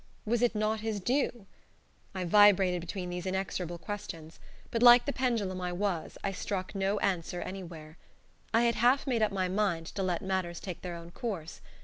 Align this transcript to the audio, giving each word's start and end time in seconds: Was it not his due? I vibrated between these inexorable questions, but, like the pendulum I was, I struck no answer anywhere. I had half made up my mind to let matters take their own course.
Was 0.25 0.41
it 0.41 0.55
not 0.55 0.79
his 0.79 0.99
due? 0.99 1.45
I 2.15 2.23
vibrated 2.23 2.81
between 2.81 3.11
these 3.11 3.27
inexorable 3.27 3.77
questions, 3.77 4.39
but, 4.71 4.81
like 4.81 5.05
the 5.05 5.13
pendulum 5.13 5.61
I 5.61 5.71
was, 5.71 6.17
I 6.23 6.31
struck 6.31 6.73
no 6.73 6.97
answer 7.01 7.39
anywhere. 7.41 7.99
I 8.51 8.63
had 8.63 8.73
half 8.73 9.05
made 9.05 9.21
up 9.21 9.31
my 9.31 9.47
mind 9.47 9.85
to 9.93 10.01
let 10.01 10.23
matters 10.23 10.59
take 10.59 10.81
their 10.81 10.95
own 10.95 11.11
course. 11.11 11.61